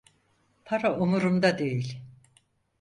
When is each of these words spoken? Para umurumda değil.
Para 0.65 0.95
umurumda 0.99 1.57
değil. 1.59 1.99